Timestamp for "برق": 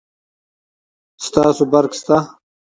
1.71-1.91